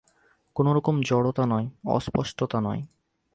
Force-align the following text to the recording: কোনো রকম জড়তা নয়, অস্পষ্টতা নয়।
কোনো 0.55 0.73
রকম 0.73 0.95
জড়তা 1.01 1.43
নয়, 1.45 1.67
অস্পষ্টতা 1.87 2.57
নয়। 2.61 2.81